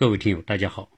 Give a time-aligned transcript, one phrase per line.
[0.00, 0.90] 各位听友，大家好，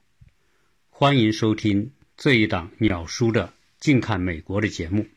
[0.89, 5.07] 欢迎收听这一档鸟叔的《近看美国》的节目。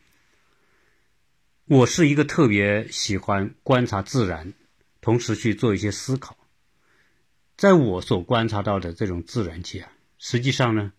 [1.67, 4.53] 我是一个特别喜欢观察自然，
[4.99, 6.35] 同时去做一些思考。
[7.55, 10.91] 在我所观察到的这种自然界啊，实际上呢，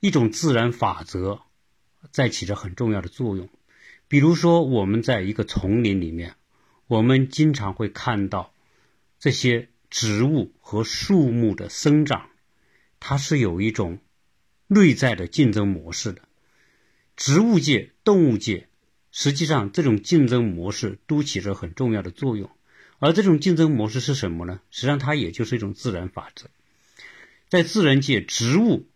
[0.00, 1.40] 一种自然法则
[2.10, 3.48] 在起着很重要的作用。
[4.06, 6.34] 比如说，我们在一个丛林里面，
[6.88, 8.52] 我们经常会看到
[9.18, 12.28] 这些植物和树木的生长。
[13.06, 13.98] 它是有一种
[14.66, 16.22] 内在的竞争模式的，
[17.16, 18.66] 植物界、动物界，
[19.12, 22.50] 实际上这种竞争模式都起着很重要的作用。
[22.98, 24.62] 而这种竞争模式是什么呢？
[24.70, 26.48] 实际上它也就是一种自然法则。
[27.50, 28.88] 在自然界，植物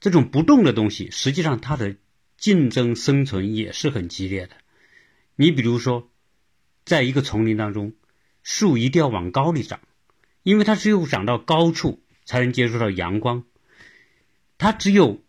[0.00, 1.94] 这种不动的东西，实际上它的
[2.38, 4.56] 竞争生存也是很激烈的。
[5.36, 6.10] 你比如说，
[6.84, 7.92] 在一个丛林当中，
[8.42, 9.78] 树一定要往高里长，
[10.42, 12.02] 因为它只有长到高处。
[12.28, 13.42] 才能接触到阳光，
[14.58, 15.24] 它只有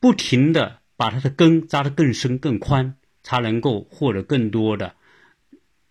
[0.00, 4.96] 不停的把它的根扎得更深更宽，才能够获得更多的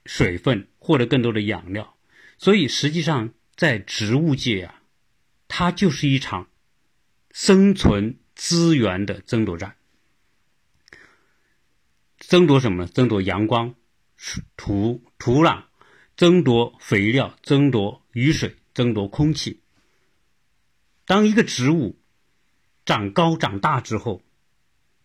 [0.08, 1.96] 水分，获得更多的养料。
[2.40, 4.82] 所以实际上在植物界啊，
[5.48, 6.50] 它就是一场
[7.30, 9.76] 生存资源的争夺战。
[12.18, 12.90] 争夺什么呢？
[12.92, 13.76] 争夺阳光、
[14.58, 15.66] 土土壤，
[16.16, 19.62] 争夺肥料，争夺雨水，争夺空气。
[21.10, 21.98] 当一个植物
[22.86, 24.22] 长高长大之后，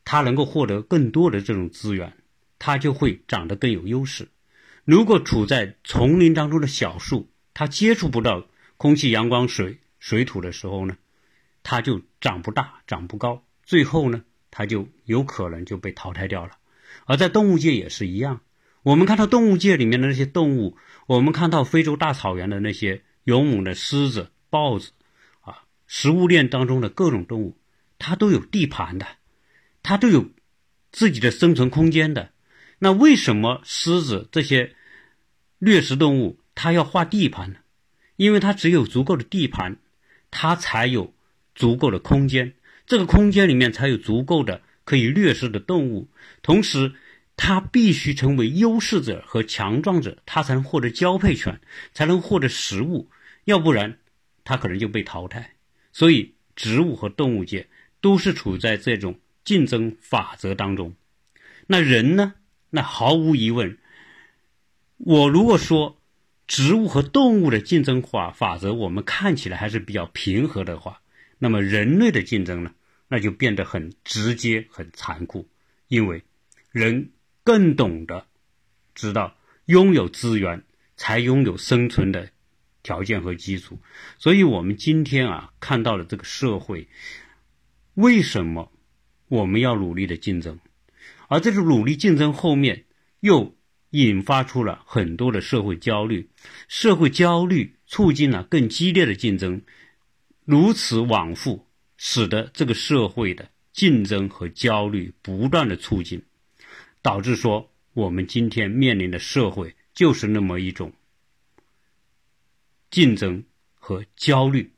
[0.05, 2.13] 它能够获得更多的这种资源，
[2.59, 4.29] 它就会长得更有优势。
[4.85, 8.47] 如果处在丛林当中的小树，它接触不到
[8.77, 10.99] 空气、阳光、水、水土的时候呢，
[11.63, 16.59] 它就长不大、长不高，最后呢，它就有可能就被淘汰掉了。
[17.07, 18.43] 而在动物界也是一样，
[18.83, 24.93] 我们看到动物界里面的那些动物，我们看到非洲大草原的那些勇猛的狮子、豹子。
[25.87, 27.57] 食物链当中的各种动物，
[27.99, 29.07] 它都有地盘的，
[29.83, 30.31] 它都有
[30.93, 32.31] 自己的生存空间的。
[32.79, 34.75] 那为什么狮子这些
[35.59, 37.59] 掠食动物它要划地盘呢？
[38.17, 39.77] 因为它只有足够的地盘，
[40.31, 41.15] 它才有
[41.55, 42.55] 足够的空间，
[42.87, 46.09] 这个空间里面才有足够的可以掠食的动物。
[46.43, 46.95] 同时，
[47.37, 51.61] 它必须成为优势者和强壮者，它才能获得交配权，
[51.93, 53.11] 才能获得食物。
[53.45, 53.99] 要不然，
[54.45, 55.54] 它可能就被淘汰。
[55.95, 57.69] 所以，植物和动物界
[58.01, 60.93] 都是处在这种竞争法则当中。
[61.69, 62.35] 那人呢？
[62.71, 63.79] 那毫无疑问，
[64.99, 65.97] 我如果说
[66.49, 71.01] 植物和动物的竞争法法则，我们看起来还是比较平和的话，
[71.39, 72.75] 那么人类的竞争呢，
[73.07, 75.49] 那就变得很直接、很残酷。
[75.87, 76.25] 因为
[76.73, 77.11] 人
[77.45, 78.27] 更懂得
[78.97, 80.65] 知道，拥有资源
[80.97, 82.31] 才拥有生存的。
[82.85, 83.81] 条件和基础，
[84.19, 86.87] 所以我们今天啊看到了这个社会，
[87.95, 88.71] 为什么
[89.27, 90.61] 我们要努力的竞争？
[91.29, 92.85] 而这种努力竞争后面
[93.21, 93.57] 又
[93.91, 96.29] 引发出了很多的社会焦虑，
[96.69, 99.63] 社会焦虑促进了更激烈的竞争，
[100.45, 106.23] 如此往复，使得这个社会的竞争和焦虑不断的促进，
[107.01, 110.93] 导致说我们今天面临的社会就是那么一种。
[112.95, 113.43] 竞争
[113.75, 114.73] 和焦虑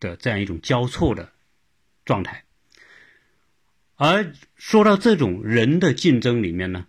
[0.00, 1.32] 的这样一种交错的
[2.04, 2.44] 状态，
[3.94, 6.88] 而说到这种人的竞争里面呢，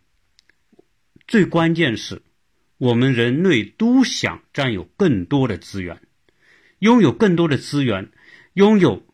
[1.27, 2.23] 最关键是
[2.79, 6.01] 我们人类都想占有更多的资源，
[6.79, 8.11] 拥有更多的资源，
[8.53, 9.05] 拥有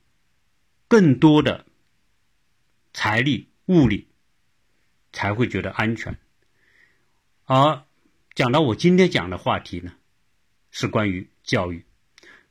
[0.87, 1.65] 更多的
[2.93, 4.07] 财力物力，
[5.11, 6.17] 才会觉得安全。
[7.43, 7.83] 而
[8.35, 9.95] 讲到我今天讲的话题呢？
[10.71, 11.85] 是关于教育，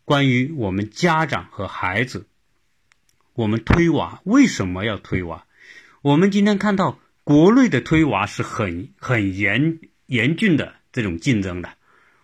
[0.04, 2.26] 关于我们家长和孩子，
[3.34, 5.44] 我们推娃为什么要推娃？
[6.02, 11.70] 我们今天看到国内的推娃是很很严严峻的这种竞争的，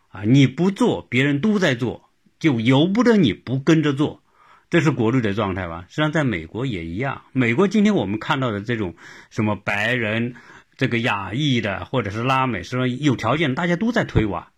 [0.09, 4.23] 啊，你不做，别人都在做，就由不得你不跟着做，
[4.71, 5.85] 这是国内的状态吧？
[5.89, 7.23] 实际上，在美国也一样。
[7.33, 8.97] 美国今天我们看到的这种
[9.29, 10.35] 什么白人、
[10.77, 12.87] 这个亚裔的，或者是拉美，是吧？
[12.87, 14.53] 有条件，大家都在推娃。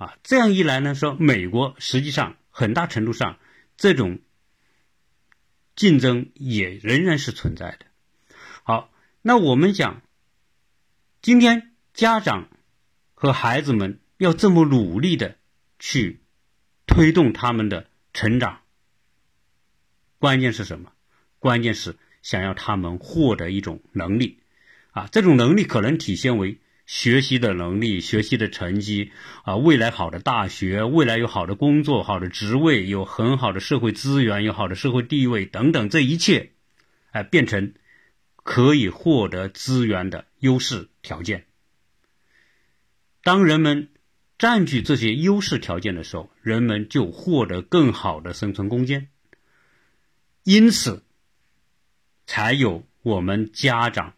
[0.00, 3.38] 啊，这样一来呢，说美国实际上很大程度上
[3.76, 4.20] 这种
[5.76, 7.84] 竞争也仍然是存在的。
[8.62, 10.00] 好，那我们讲，
[11.20, 12.48] 今天家长
[13.12, 15.36] 和孩子们要这么努力的
[15.78, 16.22] 去
[16.86, 18.62] 推动他们的成长，
[20.18, 20.92] 关键是什么？
[21.38, 24.38] 关键是想要他们获得一种能力，
[24.92, 26.58] 啊，这种能力可能体现为。
[26.90, 29.12] 学习的能力、学习的成绩
[29.44, 36.50] 啊，未来好的大学，未来有好的工作、好的职位，有很好的社会资源，有好的社会地位等等，这一切，
[37.12, 37.74] 哎，变成
[38.34, 41.46] 可以获得资源的优势条件。
[43.22, 43.90] 当人们
[44.36, 49.06] 占据这些优势条件的时候，人们就获得更好的生存空间。
[50.42, 51.04] 因此，
[52.26, 54.14] 才有我们家长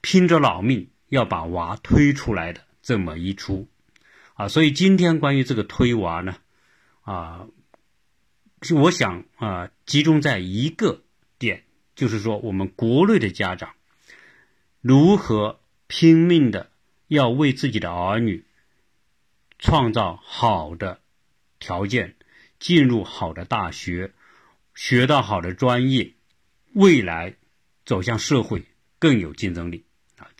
[0.00, 0.89] 拼着老命。
[1.10, 3.68] 要把娃推出来的这么一出，
[4.34, 6.36] 啊，所以今天关于这个推娃呢，
[7.02, 7.46] 啊，
[8.74, 11.02] 我想啊，集中在一个
[11.36, 11.64] 点，
[11.96, 13.74] 就是说我们国内的家长
[14.80, 16.70] 如何拼命的
[17.08, 18.44] 要为自己的儿女
[19.58, 21.00] 创造好的
[21.58, 22.14] 条件，
[22.60, 24.12] 进入好的大学，
[24.76, 26.14] 学到好的专业，
[26.72, 27.34] 未来
[27.84, 28.64] 走向社会
[29.00, 29.84] 更有竞争力。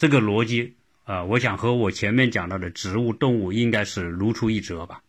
[0.00, 5.02] 这个逻辑啊，我想和我前面讲到的植物、动物应该是如出一辙吧，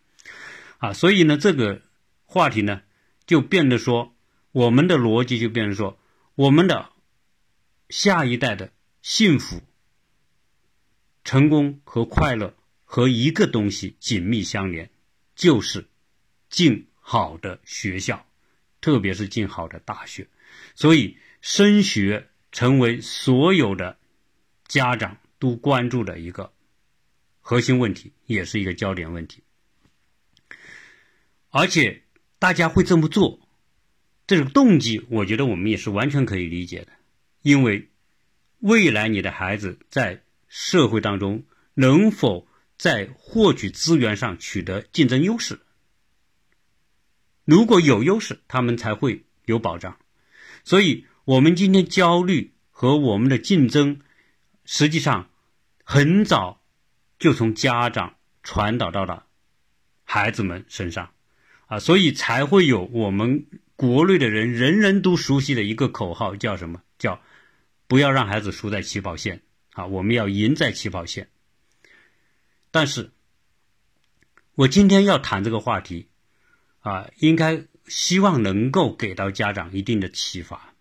[0.76, 1.80] 啊，所以呢，这个
[2.26, 2.82] 话题呢，
[3.24, 4.14] 就变得说，
[4.50, 5.98] 我们的逻辑就变成说，
[6.34, 6.90] 我们的
[7.88, 9.62] 下一代的幸福、
[11.24, 12.54] 成功和快乐
[12.84, 14.90] 和一个东西紧密相连，
[15.34, 15.86] 就是
[16.50, 18.26] 进好的学校，
[18.82, 20.28] 特别是进好的大学，
[20.74, 23.96] 所以升学成为所有的。
[24.72, 26.50] 家长都关注的一个
[27.42, 29.42] 核心问题，也是一个焦点问题。
[31.50, 32.04] 而且
[32.38, 33.46] 大家会这么做，
[34.26, 36.92] 这种动机，我觉得我们也是完全可以理解的。
[37.42, 37.90] 因为
[38.60, 42.48] 未来你的孩子在社会当中能否
[42.78, 45.60] 在获取资源上取得竞争优势？
[47.44, 49.98] 如果有优势，他们才会有保障。
[50.64, 54.00] 所以，我们今天焦虑和我们的竞争。
[54.64, 55.28] 实际上，
[55.84, 56.62] 很早
[57.18, 59.26] 就从家长传导到了
[60.04, 61.12] 孩子们身上，
[61.66, 66.82] 啊，所以才会有我们国内的人人人都熟悉的一个口号，叫什么？
[66.98, 67.20] 叫
[67.86, 69.42] 不要让孩子输在起跑线，
[69.72, 71.28] 啊，我们要赢在起跑线。
[72.70, 73.10] 但是，
[74.54, 76.08] 我今天要谈这个话题，
[76.80, 80.71] 啊，应该希望能够给到家长一定的启发。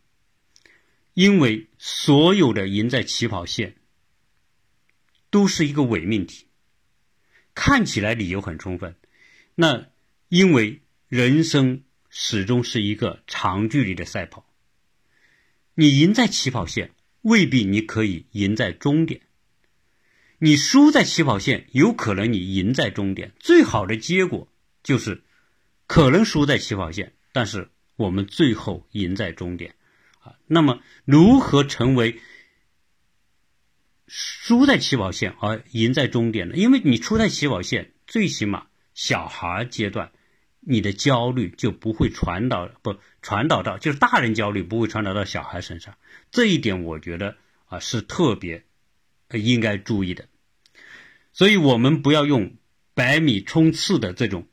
[1.14, 3.76] 因为所有的赢在起跑线
[5.30, 6.46] 都是一个伪命题，
[7.54, 8.96] 看起来理由很充分。
[9.56, 9.88] 那
[10.30, 14.46] 因为人生始终是一个长距离的赛跑，
[15.76, 16.92] 你赢在起跑线
[17.22, 19.22] 未必你可以赢在终点，
[20.40, 23.34] 你输在起跑线有可能你赢在终点。
[23.40, 24.48] 最好的结果
[24.84, 25.24] 就是
[25.88, 29.76] 可能输在起跑线，但是我们最后赢在终点。
[30.54, 32.20] 那么如何成为
[34.06, 36.56] 输在起跑线而赢在终点呢？
[36.58, 40.12] 因为你输在起跑线，最起码小孩阶段，
[40.60, 45.96] 你的焦虑就不会传导不传导到，就是大人焦虑不会传导到小孩身上。
[46.32, 47.38] 这一点我觉得
[47.68, 48.66] 啊是特别
[49.32, 50.28] 应该注意的。
[51.32, 52.58] 所以我们不要用
[52.94, 54.50] 百米冲刺的这种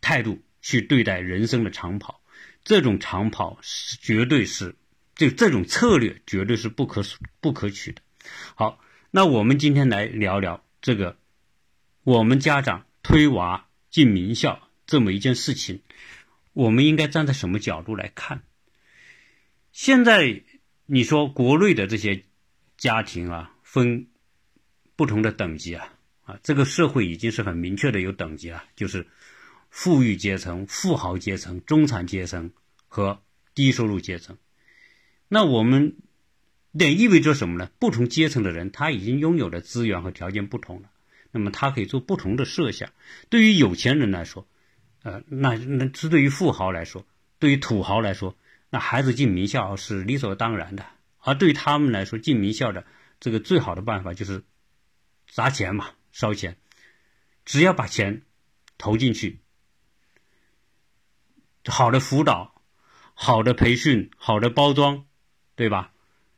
[0.00, 2.22] 态度去对待人生的长跑。
[2.62, 4.76] 这种长跑是绝对是，
[5.14, 7.02] 就这种策略绝对是不可
[7.40, 8.02] 不可取的。
[8.54, 8.80] 好，
[9.10, 11.16] 那我们今天来聊聊这个，
[12.04, 15.82] 我们家长推娃进名校这么一件事情，
[16.52, 18.42] 我们应该站在什么角度来看？
[19.72, 20.42] 现在
[20.86, 22.24] 你说国内的这些
[22.76, 24.08] 家庭啊，分
[24.96, 25.92] 不同的等级啊，
[26.24, 29.06] 啊，这个社会已经是很明确的有等级了，就是。
[29.74, 32.50] 富裕阶层、富豪阶层、中产阶层
[32.88, 33.22] 和
[33.54, 34.36] 低收入阶层，
[35.34, 35.96] 那我们
[36.78, 37.70] 这意味着什么呢？
[37.78, 40.90] 不同阶层的人他已经拥有的资源和条件不同了，
[41.30, 42.90] 那么他可以做不同的设想。
[43.30, 44.46] 对于有钱人来说，
[45.02, 47.06] 呃，那那是对于富豪来说，
[47.38, 48.36] 对于土豪来说，
[48.68, 50.84] 那孩子进名校是理所当然的。
[51.20, 52.84] 而对于他们来说，进名校的
[53.18, 54.44] 这个最好的办法就是
[55.30, 56.58] 砸钱嘛，烧钱，
[57.46, 58.20] 只要把钱
[58.76, 59.40] 投进去。
[61.64, 62.62] 好的辅导，
[63.14, 65.06] 好的培训，好的包装，
[65.54, 65.92] 对吧？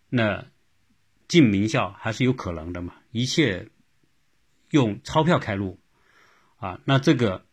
[0.09, 0.47] 那
[1.28, 2.94] 进名校还是有可能的嘛？
[3.11, 3.68] 一切
[4.71, 5.78] 用钞票开路
[6.59, 6.80] 啊！
[6.85, 7.44] 那这个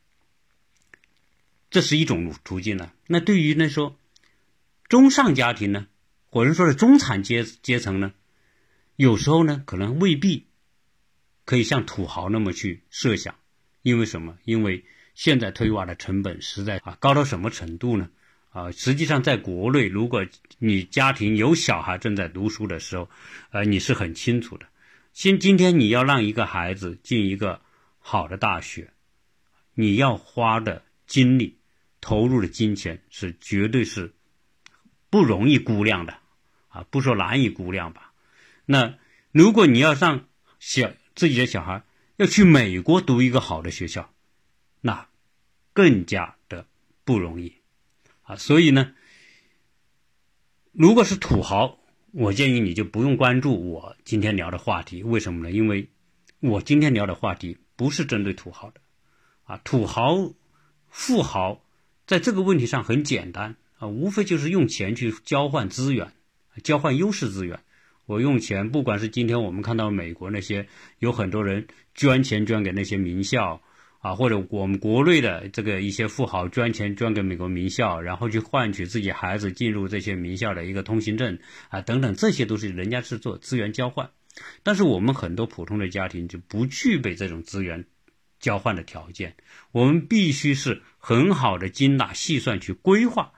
[1.70, 2.91] 这是一种途径呢。
[3.08, 3.98] 那对于那说
[4.89, 5.88] 中上家庭呢，
[6.30, 8.13] 或者说是中产阶阶层呢，
[8.96, 10.48] 有时候呢可能未必
[11.46, 13.36] 可以像土豪那么去设想，
[13.82, 14.38] 因为什么？
[14.44, 14.86] 因为。
[15.13, 18.10] 现在推娃的成本实在啊高到什么程度呢？
[18.51, 20.25] 啊，实际上在国内，如果
[20.60, 23.10] 你家庭有小孩正在读书的时候，
[23.51, 24.65] 呃，你是很清楚的。
[25.13, 27.62] 先今天你要让一个孩子进一个
[28.00, 28.91] 好的大学，
[29.74, 31.60] 你要花的精力、
[32.01, 34.13] 投入的金钱是绝对是
[35.10, 36.17] 不容易估量的
[36.67, 38.12] 啊，不说难以估量吧。
[38.65, 38.96] 那
[39.31, 40.27] 如果你要让
[40.60, 41.84] 小自己的小孩
[42.17, 44.13] 要去美国读一个好的学校，
[44.81, 45.08] 那
[45.72, 46.65] 更加的
[47.05, 47.61] 不容易
[48.32, 48.36] 啊。
[48.36, 48.94] 所以呢，
[50.72, 51.78] 如果是土豪。
[52.14, 55.50] 我建议你就不用关注我今天聊的话题，为什么呢？
[55.50, 55.88] 因为
[56.42, 58.82] 我今天聊的话题不是针对土豪的，
[59.46, 60.34] 啊，土豪、
[60.90, 61.64] 富豪
[62.06, 66.12] 在这个问题上很简单啊，无非就是用钱去交换资源，
[66.66, 67.62] 交换优势资源。
[68.06, 70.68] 我用钱，不管是今天我们看到美国那些
[71.00, 73.62] 有很多人捐钱捐给那些名校。
[74.01, 81.38] 啊，或者我们国内的这个一些富豪捐钱捐给美国名校，然后去换取自己孩子进入这些名校的一个通行证
[81.70, 84.10] 啊，等等，这些都是人家是做资源交换。
[84.63, 87.86] 但是我们很多普通的家庭就不具备这种资源
[88.39, 89.36] 交换的条件，
[89.72, 93.34] 我们必须是很好的精打细算去规划，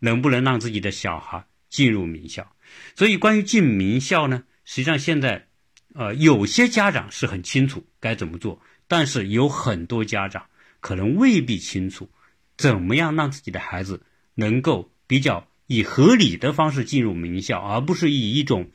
[0.00, 2.50] 能不能让自己的小孩进入名校。
[2.96, 5.46] 所以关于进名校呢，实际上现在，
[5.94, 8.60] 呃，有些家长是很清楚该怎么做。
[8.90, 10.46] 但是有很多家长
[10.80, 12.10] 可能未必清楚，
[12.56, 14.02] 怎么样让自己的孩子
[14.34, 18.72] 能够比较以合理的方式进入名校，而不是以一种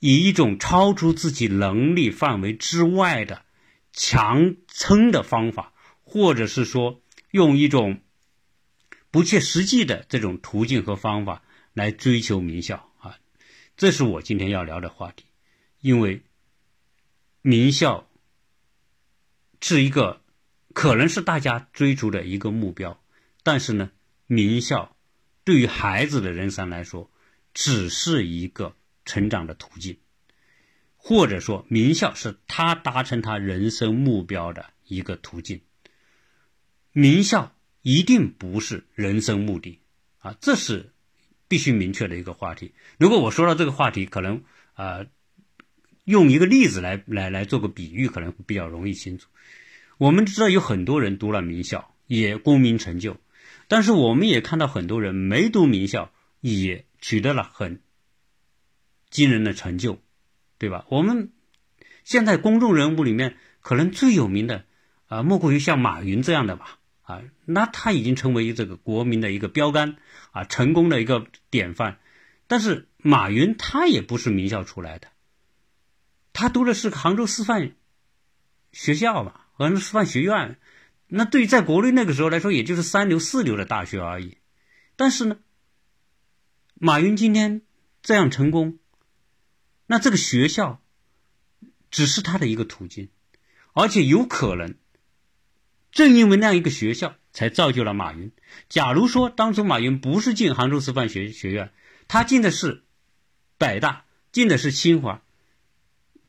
[0.00, 3.44] 以一种超出自己能力范围之外的
[3.92, 7.00] 强撑的方法，或者是说
[7.30, 8.00] 用一种
[9.12, 13.18] 不切实际的这种途径和方法来追求名校啊！
[13.76, 15.26] 这是我今天要聊的话题，
[15.80, 16.22] 因为
[17.40, 18.08] 名校。
[19.62, 20.20] 是一个
[20.74, 23.00] 可能是大家追逐的一个目标，
[23.44, 23.92] 但是呢，
[24.26, 24.96] 名校
[25.44, 27.10] 对于孩子的人生来说，
[27.54, 29.98] 只是一个成长的途径，
[30.96, 35.60] 或者说名校是他达成他人生目标的一个途径。
[36.90, 39.78] 名校一定不是人生目的
[40.18, 40.92] 啊，这是
[41.46, 42.74] 必须明确的一个话题。
[42.98, 44.42] 如果我说到这个话题，可能
[44.74, 45.06] 啊。
[46.04, 49.28] 用一个例子来来来做个比喻，可能比较容易清楚。
[50.02, 53.18] 我们知道有很多人读了名校，也功名成就，
[53.68, 57.80] 但是我们也看到很多人没读名校，也取得了很
[59.10, 60.00] 惊人的成就，
[60.58, 60.86] 对吧？
[60.88, 61.30] 我们
[62.02, 64.64] 现在公众人物里面可能最有名的
[65.06, 66.80] 啊，莫过于像马云这样的吧？
[67.02, 69.98] 啊，那他已经成为这个国民的一个标杆
[70.32, 72.00] 啊，成功的一个典范。
[72.48, 75.06] 但是马云他也不是名校出来的。
[76.32, 77.76] 他读的是杭州师范
[78.72, 80.58] 学校嘛，杭州师范学院，
[81.06, 84.38] 那对于在国内那个时候来说，也就是三流四流的大学而已。
[84.96, 85.38] 但是呢，
[86.74, 87.62] 马云今天
[88.02, 88.78] 这样成功，
[89.86, 90.82] 那这个学校
[91.90, 93.08] 只是他的一个途径，
[93.72, 94.74] 而且有可能
[95.90, 98.32] 正因为那样一个学校，才造就了马云。
[98.68, 101.72] 假如说当初马云不是进杭州师范学学院，
[102.08, 102.84] 他进的是
[103.58, 105.22] 北大，进的是清华。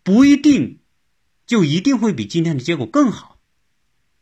[0.04, 0.80] 不一定
[1.46, 3.40] 就一定会比今天的结果更好，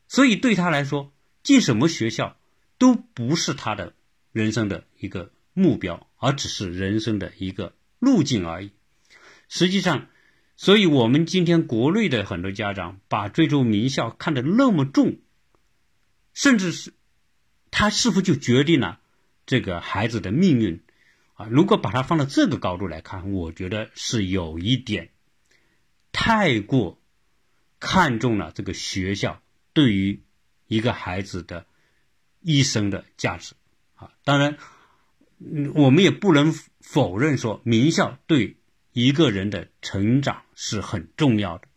[0.08, 1.14] 所以对他来说，
[1.44, 2.38] 进什么学校
[2.78, 3.94] 都不是他的
[4.32, 8.72] 人生的一个目标，而只是人生的一个路径而已。
[9.48, 10.08] 实际上，
[10.56, 15.20] 所以我们今天国内的很多家长把追逐名校看得那么重，
[16.34, 16.94] 甚至是
[17.70, 19.00] 他是否就决定了
[19.46, 20.82] 这个孩子的命运
[21.34, 21.48] 啊？
[21.48, 25.10] 如果把它放到这个高度来看，我觉得是有一点。
[26.14, 27.01] 太过
[27.82, 29.42] 看重了这个学校
[29.74, 30.22] 对于
[30.68, 31.66] 一个孩子的
[32.40, 33.56] 一生的价值
[33.96, 34.14] 啊！
[34.24, 34.58] 当然，
[35.74, 38.58] 我们也不能否认说名校对
[38.94, 41.68] 一个人的成长是很重要的，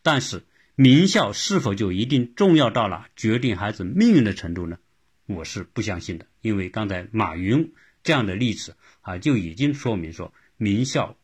[0.00, 0.44] 但是
[0.76, 4.78] 名校是否就一定重要到了决定孩子命运的程度呢？
[5.26, 7.74] 我是不相信的，因为刚才马云
[8.04, 11.16] 这样的例子啊，就已经说明说名校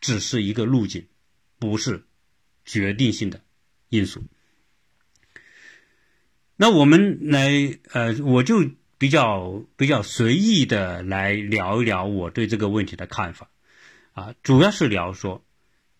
[0.00, 1.08] 只是一个路径。
[1.58, 2.04] 不是
[2.64, 3.42] 决定性的
[3.88, 4.22] 因素。
[6.56, 13.50] 那我们来，呃，我就比较比较随意的来聊一聊我对这个问题的看法，
[14.12, 15.44] 啊，主要是聊说，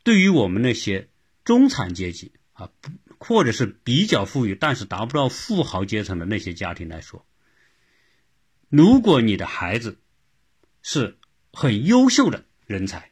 [0.04, 1.08] 对于我们那些
[1.44, 2.70] 中产阶级啊，
[3.18, 7.26] 或者是比较富裕但是达不到富豪阶层的那些家庭来说，
[8.68, 9.98] 如果你的孩子
[10.82, 11.18] 是
[11.52, 13.10] 很优秀的人才。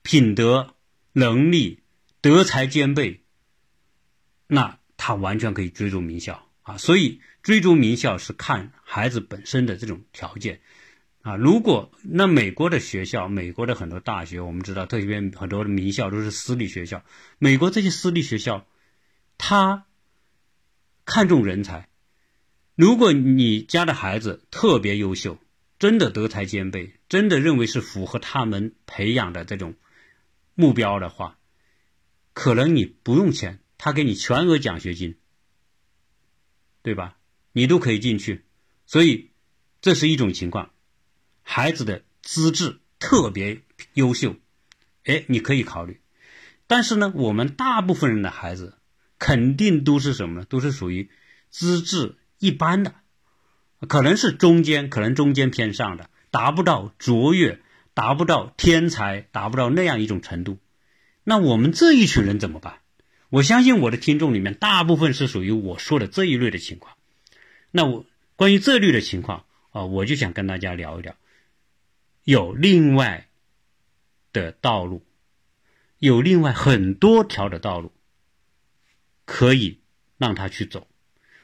[0.00, 0.74] 品德、
[1.12, 1.80] 能力、
[2.20, 3.22] 德才兼备，
[4.46, 6.78] 那他完全可以追逐名校啊！
[6.78, 10.60] 所以追逐名校是看孩子本身的这种条件
[11.22, 17.04] 啊，如果那美国的学校，美国的很多大学，我们知道，特别很多的名校都是私立学校。
[17.38, 18.66] 美国这些私立学校，
[19.36, 19.86] 他
[21.04, 21.88] 看重人才。
[22.74, 25.38] 如果你家的孩子特别优秀，
[25.78, 29.74] 真的德才兼备，真的认为是符合他们培养的这种
[30.60, 31.38] 目标的话，
[32.32, 35.16] 可能你不用钱，他给你全额奖学金，
[36.82, 37.16] 对吧？
[37.52, 38.44] 你都可以进去。
[38.84, 39.30] 所以
[39.80, 40.70] 这是一种情况。
[41.42, 43.62] 孩子的资质特别
[43.94, 44.34] 优秀，
[45.04, 46.00] 哎，你可以考虑。
[46.66, 48.78] 但是呢，我们大部分人的孩子
[49.16, 50.44] 肯定都是什么呢？
[50.44, 51.08] 都是属于
[51.50, 52.96] 资质一般的，
[53.86, 57.62] 可能是中间，可能中间偏上的，达不到卓越，
[57.98, 60.58] 达不到天才，达不到那样一种程度。
[61.24, 62.78] 那我们这一群人怎么办？
[63.28, 66.96] 我相信我的听众里面大部分是属于我说的这一类的情况。
[67.72, 71.16] 那我关于这类的情况啊，我就想跟大家聊一聊。
[72.22, 73.26] 有另外
[74.32, 75.04] 的道路，
[75.98, 77.90] 有另外很多条的道路
[79.24, 79.80] 可以
[80.18, 80.86] 让他去走，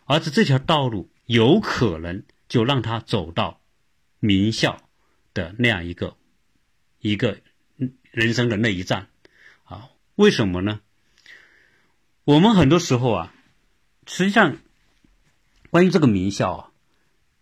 [0.05, 3.61] 而且这条道路有可能就让他走到
[4.21, 4.89] 名校
[5.35, 6.17] 的那样一个
[7.05, 7.37] 一个
[8.13, 9.09] 人生的那一站
[9.65, 9.91] 啊？
[10.15, 10.81] 为什么呢？
[12.25, 13.35] 我们很多时候啊，
[14.07, 14.57] 实际上
[15.69, 16.71] 关于这个名校啊，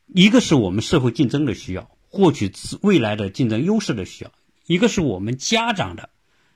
[0.09, 1.97] 一个是我们社会竞争的需要。
[2.09, 2.53] 获取
[2.83, 4.33] 未来的竞争优势的需要，
[4.67, 6.11] 一个是我们家长的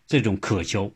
[0.08, 0.92] 这种渴求，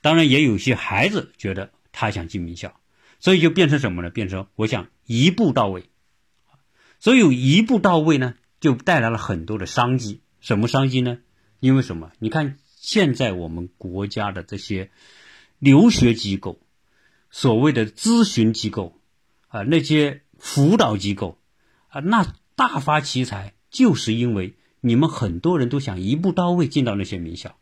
[0.00, 2.78] 当然也有些孩子觉得他想进名校，
[3.20, 4.10] 所以就变成什么呢？
[4.10, 5.84] 变成我想一步到位，
[6.98, 10.20] 所以一步到位呢，就带来了很多的商机。
[10.40, 11.18] 什么商机呢？
[11.62, 12.10] 因为什么？
[12.18, 14.90] 你看现在我们国家的这些
[15.60, 16.58] 留学机构、
[17.30, 18.98] 所谓的咨询机构
[19.46, 21.38] 啊，那些辅导机构
[21.86, 23.54] 啊，那大发奇财。
[23.70, 27.56] 就是因为你们很多人都想一步到位进到那些名校，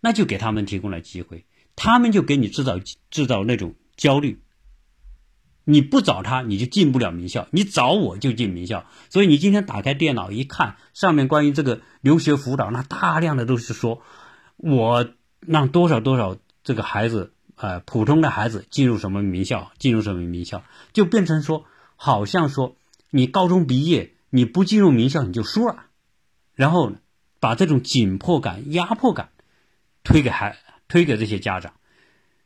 [0.00, 2.78] 那就给他们提供了机会，他们就给你制造
[3.10, 4.40] 制造那种焦虑。
[5.64, 8.86] 你不找他，你就进不了名校；你找我就进名校。
[9.10, 14.02] 所以你今天打开电脑一看，上面关于这个留学辅导，那大量的都是说，
[14.56, 15.08] 我
[15.40, 21.64] 让多少多少这个孩子，呃，普通的孩子进入什么名校，进入什么名校，就变成说，
[21.96, 22.76] 好像说
[23.10, 24.14] 你高中毕业。
[24.34, 25.88] 你不进入名校你就输了，
[26.54, 26.94] 然后
[27.38, 29.28] 把这种紧迫感、压迫感
[30.04, 30.56] 推给孩、
[30.88, 31.74] 推给这些家长，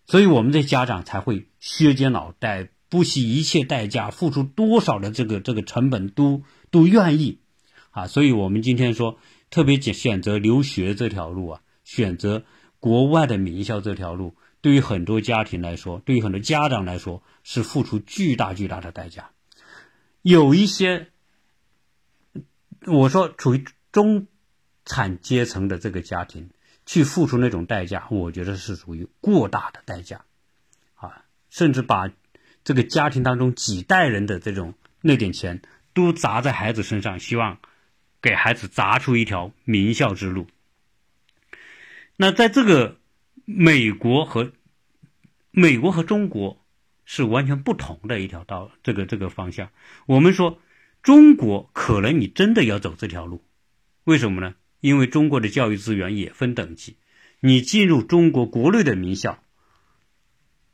[0.05, 7.41] 所以我们这家长才会削尖脑袋，不惜一切代价，付出多少的这个这个成本都都愿意
[7.91, 8.07] 啊！
[8.07, 9.19] 所以我们今天说，
[9.51, 12.47] 特别选选择留学这条路啊，选择
[12.81, 19.33] 国外的名校这条路，对于很多家庭来说，对于很多家长来说，是付出巨大巨大的代价，
[20.23, 21.09] 有一些。
[22.87, 24.27] 我说，处于中
[24.87, 26.49] 产阶层的这个家庭
[26.87, 30.25] 去付出那种代价，我觉得是属于过大的代价，
[30.95, 32.09] 啊，甚至把
[32.67, 35.63] 这个家庭当中几代人的这种那点钱
[35.95, 37.61] 都砸在孩子身上，希望
[38.21, 40.49] 给孩子砸出一条名校之路。
[42.17, 42.99] 那在这个
[43.45, 44.53] 美国和
[45.53, 46.61] 美国和中国
[47.05, 49.71] 是完全不同的一条道，这个这个方向，
[50.05, 50.61] 我们说。
[51.03, 53.45] 中国可能你真的要走这条路，
[54.03, 54.57] 为什么呢？
[54.81, 56.97] 因为中国的教育资源也分等级，
[57.39, 59.39] 你进入中国国内的名校，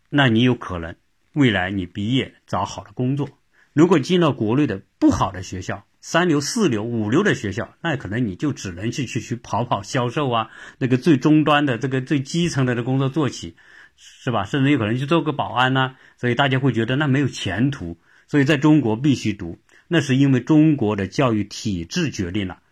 [0.09, 0.97] 那你有可能
[1.35, 3.27] 未来你毕业找好的工作；
[3.73, 13.57] 如果进到国内的不好的学校，三流、四流、五流的学校，那可能你就只能去去去跑跑销售啊，那个最终端的这个最基层的的工作做起，
[13.97, 14.45] 是吧？
[14.45, 19.59] 甚至有可能去做个保安呐，所以大家会觉得那没有前途，所以在中国必须读。
[19.89, 22.63] 那是因为中国的教育体制决定了，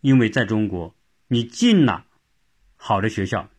[0.00, 0.94] 因为在中国，
[1.28, 2.06] 你进了
[2.76, 3.50] 好的学校，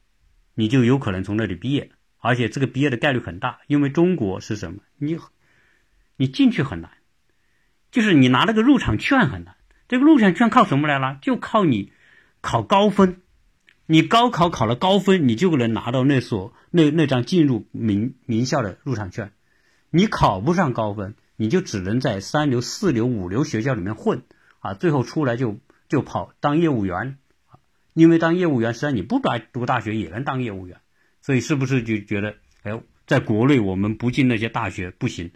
[0.56, 1.92] 你就有可能从那里毕业，
[2.26, 3.60] 而且这个毕业的概率很大。
[3.68, 4.80] 因为中国是什么？
[4.98, 5.18] 你
[6.18, 6.92] 你进去很难，
[7.92, 9.56] 就是你拿那个入场券很难。
[9.88, 11.20] 这个入场券靠什么来了？
[11.22, 11.92] 就靠你
[12.42, 13.22] 考高分，
[13.86, 19.32] 你高考考了高分，你就能拿到那所那那张进入名名校的入场券。
[19.90, 21.16] 你考不上高分。
[21.38, 24.24] 你就只能在三流、四流、五流学校里面混
[24.60, 25.60] 啊，最后出来就
[25.90, 27.18] 就跑当业务员，
[27.94, 30.80] 因为当业务员实际上你不读读大学也能当业务员，
[31.26, 35.32] 所以是不是就觉得哎，在国内我们不进那些大学不行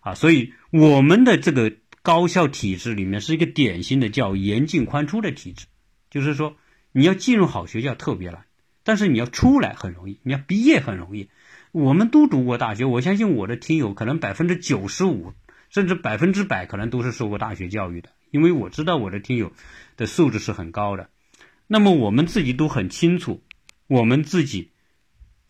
[0.00, 0.14] 啊？
[0.14, 5.66] 所以我们的这个高校体制里面是一个典型的叫严进宽出的体制，
[6.10, 6.56] 就是说
[6.92, 8.44] 你要进入好学校特别难，
[8.84, 11.28] 但是你要出来很容易，你要毕业很容易。
[11.72, 15.32] 我们都读过大学，我相信我的听友可能百分之九十五。
[15.70, 19.52] 甚至百分之百可能都是受过大学教育的，因为我知道我的听友
[19.96, 21.08] 的素质是很高的。
[21.66, 23.42] 那么我们自己都很清楚，
[23.86, 24.71] 我们自己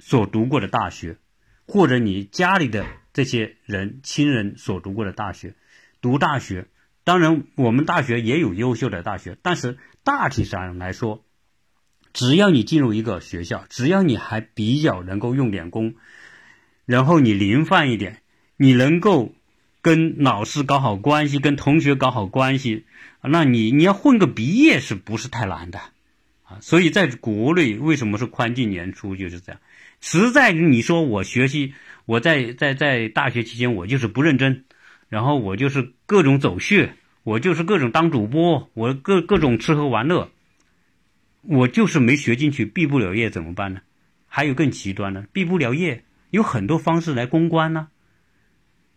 [0.04, 1.16] 所读过的大学，
[1.64, 5.54] 或者你家里的这些人亲人所读过的大学，
[6.00, 6.66] 读大学，
[7.04, 11.24] 当然我们大学也有优秀的大学，但是大体上来说，
[12.12, 15.94] 只要你进入一个学校，只要你还比较能够用点功，
[16.84, 18.22] 然后你灵泛一点，
[18.56, 19.32] 你能够
[19.82, 22.86] 跟老师搞好关系，跟同学搞好关系，
[23.22, 25.80] 那你你要混个毕业是不是太难的？
[26.60, 29.60] 所以在国内为什么是宽进严出就是这样？
[30.00, 31.74] 实在你说我学习，
[32.06, 34.64] 我在在在大学期间我就是不认真，
[35.08, 40.30] 然后我就是各种走穴，我就是各种当主播，我各各种吃喝玩乐。
[41.42, 43.80] 我就是没学进去，毕不了业怎么办呢？
[44.28, 47.88] 还有更极端的，毕不了业有很多方式来公关呢，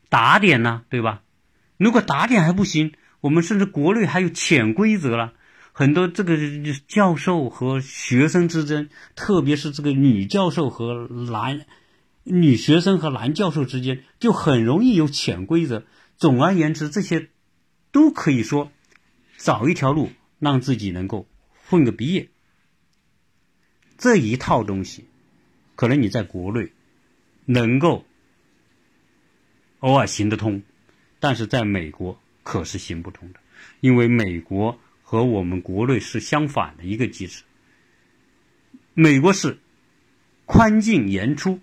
[0.10, 1.24] 打点呢，对吧？
[1.78, 5.34] 如果打点还不行，我们甚至国内还有潜规则了，
[5.78, 6.38] 很多这个
[6.88, 11.66] 教授和学生之间，特别是这个女教授和男
[12.24, 15.84] 女学生和男教授之间，就很容易有潜规则。
[16.16, 17.28] 总而言之，这些
[17.92, 18.72] 都可以说
[19.36, 21.28] 找一条路，让自己能够
[21.68, 22.30] 混个毕业。
[23.98, 25.04] 这一套东西，
[25.76, 26.72] 可能你在国内
[27.44, 28.06] 能够
[29.80, 30.64] 偶尔行得通，
[31.20, 33.42] 但是在美国可是行不通的，
[33.82, 37.44] 因为美国和我们国内是相反的一个机制。
[38.94, 39.60] 美国是
[40.46, 41.62] 宽进严出，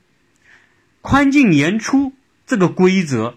[1.03, 2.15] 宽进严出
[2.47, 3.37] 这个规则，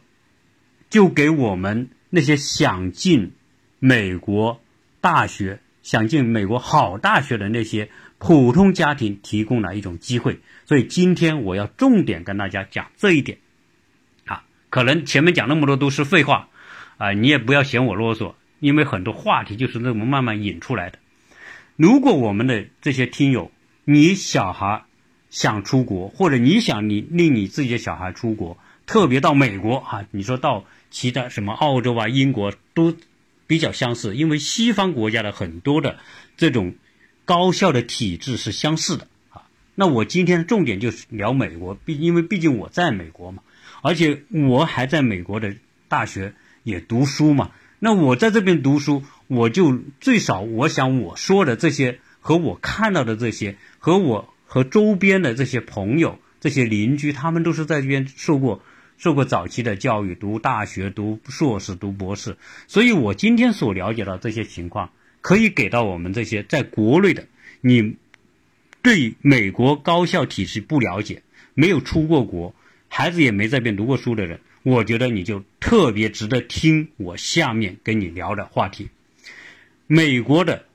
[0.90, 3.34] 就给我们那些想进
[3.80, 4.62] 美国
[5.02, 7.90] 大学、想进美国好大学的那些。
[8.18, 13.40] 普通家庭提供了一种机会，所以今天我要重点跟大家讲这一点，
[14.26, 16.48] 啊，可能前面讲那么多都是废话，
[16.98, 21.00] 啊，你也不要嫌我啰嗦，因为很多话题就是那么慢慢引出来的。
[21.76, 23.52] 如果我们的这些听友，
[23.84, 24.84] 你小孩
[25.30, 32.96] 想出国，或者你想你令你自己的小孩出国，特别到美国啊，你说到其他什么澳洲啊、英国都
[33.48, 35.98] 比较相似，因为西方国家的很多的
[36.38, 36.76] 这种。
[37.28, 43.42] 高校的体制是相似的啊，那我今天重点就是聊美国，毕因为毕竟我在美国嘛，
[43.82, 45.56] 而且我还在美国的
[45.88, 47.50] 大学也读书嘛，
[47.86, 58.64] 那我在这边读书，我就最少我想我说的这些和我看到的这些，和我和周边的这些朋友、这些邻居，他们都是在这边受过
[58.98, 64.90] 受过早期的教育，读大学、读硕士、读博士，所以我今天所了解到这些情况。
[65.22, 67.28] 可以给到我们这些在国内的，
[67.62, 67.98] 你
[68.82, 71.22] 对美国高校体系不了解，
[71.54, 72.56] 没有出过国，
[72.88, 78.90] 孩子也没在这边读过书的人，我觉得你就特别值得听我下面跟你聊的话题。
[79.86, 80.66] 美国的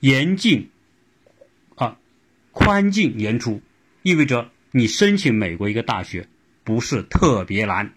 [0.00, 0.70] 严进
[1.74, 1.98] 啊，
[2.52, 3.60] 宽进严出，
[4.02, 6.26] 意味着你申请美国一个大学
[6.64, 7.92] 不是特别难。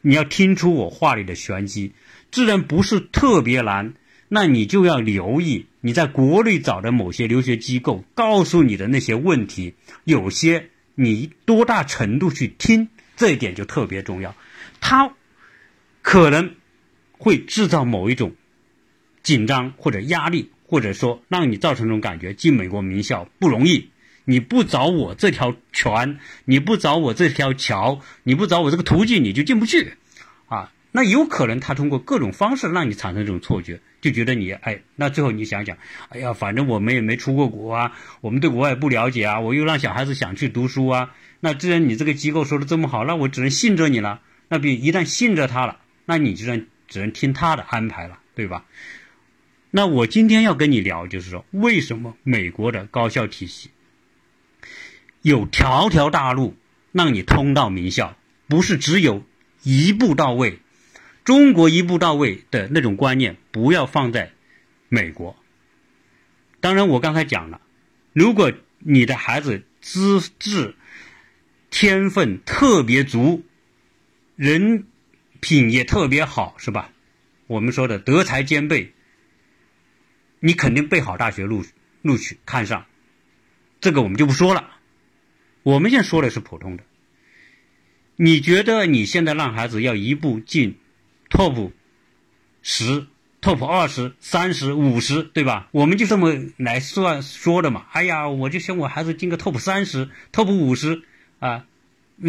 [0.00, 1.92] 你要听出我话里的玄机，
[2.32, 3.94] 既然不是特别难。
[4.28, 14.34] 那你就要留意你在国内找的某些留学机构告诉你的那些问题，有些你多大程度去听，这一点就特别重要。
[14.80, 15.14] 他
[16.02, 16.54] 可能
[17.12, 18.34] 会制造某一种
[19.22, 23.90] 紧张或者压力，或者说让你造成一种感觉：进美国名校不容易。
[24.24, 29.94] 你不找我这条船，你不找我这条桥，你不找我这个途径，你就进不去
[30.46, 30.72] 啊。
[30.92, 33.80] 那有可能他通过各种方式让你产生这种错觉。
[34.00, 35.76] 就觉得你哎，那最后你想想，
[36.08, 41.14] 哎呀，反正我们也没出过国啊，我们对国外不了解啊，我又让小孩子想去读书啊，
[41.44, 44.22] 那既然你这个机构说的这么好，那我只能信着你了。
[44.48, 48.64] 那比一旦信着他了，那你就能只能听他的安排了，对吧？
[49.72, 53.70] 那我今天要跟你聊，就是说为什么美国的高校体系
[55.20, 56.54] 有条条大路
[56.92, 59.24] 让你通到名校，不是只有
[59.64, 60.60] 一步到位。
[61.24, 64.32] 中国一步到位的那种观念，不要放在
[64.88, 65.36] 美国。
[66.60, 67.60] 当然，我刚才讲了，
[68.12, 70.76] 如果你的孩子资质、
[71.72, 73.42] 天分特别足，
[74.36, 74.86] 人
[75.40, 76.92] 品也特别好，是吧？
[77.46, 78.92] 我们说的德才兼备，
[80.38, 81.64] 你肯定被好大学录
[82.02, 82.84] 录取看上，
[83.80, 84.68] 这个我们就不说了。
[85.62, 86.84] 我们现在说的是普通的。
[88.16, 90.76] 你觉得你现在让孩子要一步进
[91.30, 91.72] ？top
[92.60, 93.06] 十、
[93.40, 95.70] top 二十、三十、五十，对吧？
[95.72, 97.86] 我们就这么来算说的嘛。
[97.92, 101.02] 哎呀，我就想我孩子进个 top 三十、top 五十
[101.42, 101.66] 啊，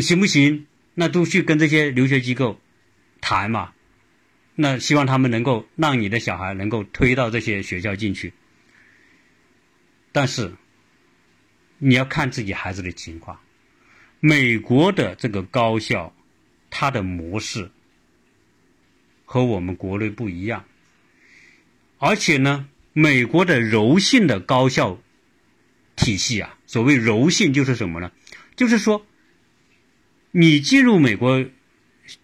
[0.01, 0.65] 行不行？
[0.95, 2.59] 那都去跟这些留学机构
[3.21, 3.73] 谈嘛。
[4.55, 8.33] 那希望他们能够让你的小孩能够推到这些学校进去。
[10.11, 10.55] 但是
[11.77, 13.39] 你要看自己孩子的情况。
[14.19, 16.11] 美国的这个高校，
[16.71, 17.69] 它的模式
[19.25, 20.65] 和我们国内不一样，
[21.99, 24.99] 而且呢，美国的柔性的高校
[25.95, 28.11] 体系啊，所谓柔性就是什么呢？
[28.55, 29.05] 就是说，
[30.31, 31.45] 你进入美国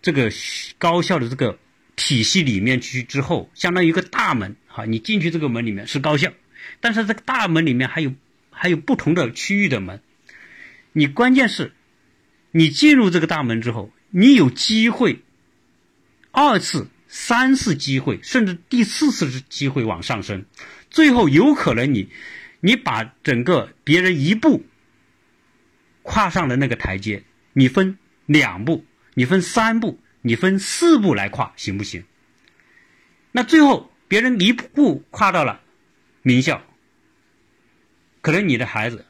[0.01, 0.31] 这个
[0.77, 1.59] 高校的这个
[1.95, 6.31] 体系里面去之后，相当于一个大门哈，你进去这个门里面是高校，
[6.79, 8.13] 但是这个大门里面还有
[8.51, 10.01] 还有不同的区域的门，
[10.93, 11.73] 你关键是。
[12.51, 15.19] 你进入这个大门之后，你有机会
[16.31, 20.45] 二次、三次机会，甚至第四次机会往上升，
[20.89, 22.09] 最后有可能你
[22.59, 24.65] 你把整个别人一步
[26.09, 27.21] 跨上了那个台阶，
[27.53, 32.03] 你分两步，你分三步，你分四步来跨，行不行？
[33.31, 35.61] 那最后别人一步跨到了
[36.23, 36.63] 名校，
[38.21, 39.05] 可能你的孩子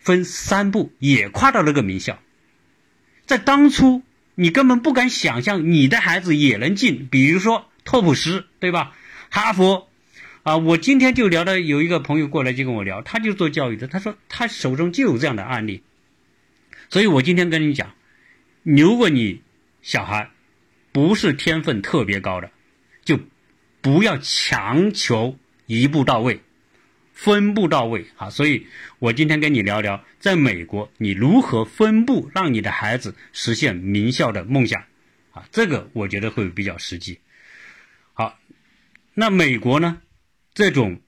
[0.00, 2.18] 分三步也跨到那个名校。
[3.26, 4.02] 在当初，
[4.34, 8.96] 你根本不敢想象你的孩子也能进，比如说托普斯，对吧？
[9.30, 9.88] 哈佛，
[10.42, 15.84] 啊，我今天就聊到有一个朋友过来就跟我聊，他就做教育的，他说他手中就有这样的案例，
[16.94, 17.92] 所以我今天跟你讲，
[18.62, 19.42] 如果你
[19.82, 20.30] 小孩
[20.92, 22.52] 不是天分特别高的，
[23.04, 23.18] 就
[23.80, 26.40] 不要强求一步到位。
[27.12, 28.68] 分步到位啊，所以
[29.00, 34.84] 我今天跟你聊聊，在美国你如何分步，让你的孩子实现名校的梦想
[35.32, 37.18] 啊，这个我觉得会比较实际。
[38.12, 38.38] 好，
[39.14, 40.00] 那美国呢，
[40.54, 41.00] 这种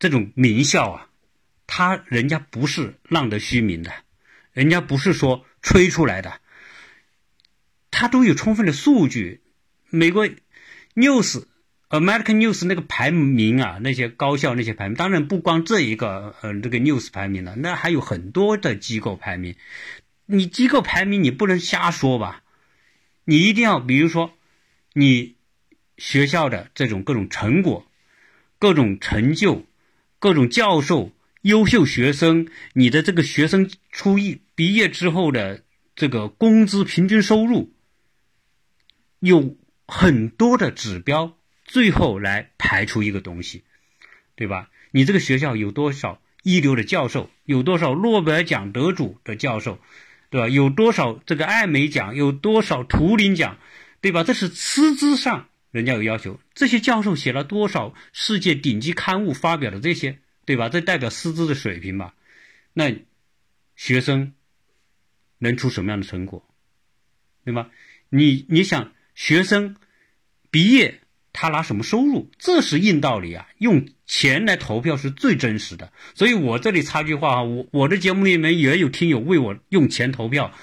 [0.00, 1.07] 这种名校啊，
[1.68, 3.92] 他人家不是浪得虚名的，
[4.52, 6.40] 人家不是说吹出来的，
[7.92, 9.42] 他都有充分的数据。
[9.90, 10.28] 美国
[10.96, 11.44] news。
[11.90, 19.56] American News 那个排名啊，那些高校那些排名，当然不光这一个，呃，这个 News 排名了，那还有很多的机构排名。
[20.26, 22.42] 你机构排名你不能瞎说吧？
[23.24, 24.34] 你一定要，比如说，
[24.92, 25.36] 你
[25.96, 27.86] 学校的这种各种成果、
[28.58, 29.64] 各种成就、
[30.18, 31.10] 各种教授、
[31.48, 35.62] 优秀学生，你的这个学生初一毕业之后的
[35.96, 37.72] 这个工资平均收入，
[39.18, 39.56] 有
[39.86, 41.38] 很多的指标。
[41.64, 43.64] 最后来排出一个东西，
[44.36, 44.68] 对吧？
[44.90, 47.30] 你这个学校有多少一流的教授？
[47.44, 49.78] 有多少诺贝尔奖得主的教授，
[50.28, 50.48] 对吧？
[50.48, 52.14] 有多少这个艾美奖？
[52.14, 53.56] 有多少图灵奖，
[54.02, 54.22] 对吧？
[54.22, 56.38] 这是师资上人家有要求。
[56.52, 60.70] 这些教授写了多少世界顶级刊物发表的这些，对吧？
[60.70, 62.14] 这代表师资的水平吧？
[62.72, 63.04] 那
[63.76, 64.32] 学生
[65.36, 66.48] 能出什么样的成果，
[67.44, 67.68] 对吗？
[68.08, 69.76] 你你想学生
[70.50, 71.00] 毕业？
[71.34, 72.30] 他拿什么收入？
[72.38, 73.46] 这是硬道理啊！
[73.58, 75.92] 用钱来投票是最真实的。
[76.14, 80.54] 所以我这里插句话啊，我我的节目里面也有听友为我用钱投票，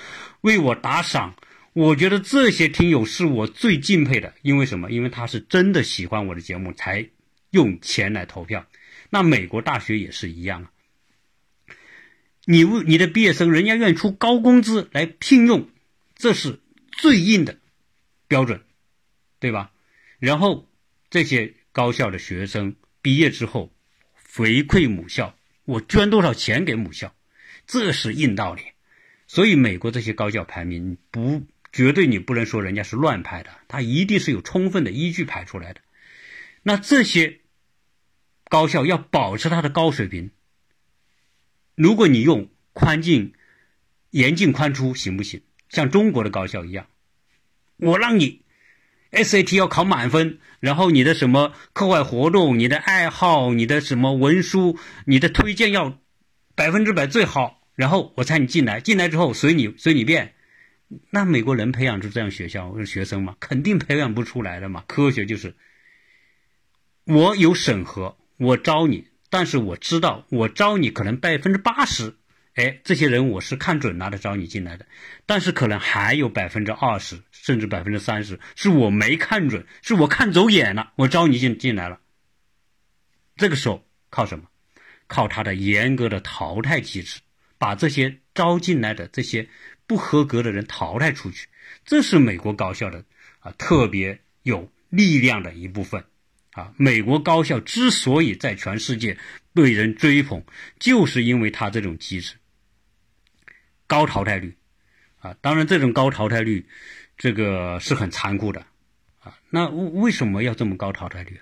[0.42, 1.36] 为我打赏。
[1.74, 4.90] 我觉得这些听友是我最敬佩的，因为什么？
[4.90, 7.08] 因为他是真的喜欢我的节目才
[7.52, 8.66] 用钱来投票。
[9.16, 10.72] 那美国大学也是一样啊。
[12.44, 15.70] 你为你的毕业生，人家愿意出高工资来聘用，
[16.18, 16.60] 这是
[16.92, 17.58] 最硬的
[18.28, 18.66] 标准，
[19.40, 19.72] 对吧？
[20.20, 20.70] 然后，
[21.10, 23.72] 这些高校的学生毕业之后，
[24.34, 27.16] 回馈母校，我捐多少钱给母校，
[27.66, 28.64] 这是硬道理。
[29.28, 35.80] 所以，美国这些高校排名不绝对，你不能说人家是乱排的，他一定是有充分的依据排出来的。
[36.64, 37.40] 那这些
[38.50, 40.32] 高校要保持它的高水平，
[41.76, 43.34] 如果你用宽进、
[44.10, 45.42] 严进、宽出行不行？
[45.70, 46.88] 像中国的高校一样，
[47.78, 48.44] 我让你。
[49.12, 55.98] SAT 要考满分，然后你的什么课外活动、你的爱好、你的什么文书、你的推荐要
[56.54, 60.36] 百分之百最好，然后我猜你进来，进来之后随你随你便。
[61.12, 63.38] 那美国能培养出这样学校学生吗？
[63.40, 64.84] 肯定培养不出来的嘛。
[64.86, 65.56] 科学就是，
[67.06, 72.16] 我有审核，我招你，但是我知道我招你可能百分之八十。
[72.56, 74.86] 哎，这些人我是看准了的招你进来的，
[75.26, 82.00] 但是可能还有百分之二十甚至百分之三十是我没看准，是我看走眼了，我招你进进来了。
[83.36, 84.46] 这个时候靠什么？
[85.08, 87.20] 靠他的严格的淘汰机制，
[87.58, 89.48] 把这些招进来的这些
[89.86, 91.48] 不合格的人淘汰出去。
[91.84, 93.04] 这是美国高校的
[93.40, 96.06] 啊特别有力量的一部分。
[96.56, 99.18] 啊，美国高校之所以在全世界
[99.54, 100.42] 被人追捧，
[100.80, 102.36] 就是因为它这种机制。
[103.88, 104.56] 高淘汰率，
[105.20, 106.66] 啊，当然这种高淘汰率，
[107.18, 108.66] 这个是很残酷的
[109.20, 109.38] 啊。
[109.50, 111.42] 那为什么要这么高淘汰率？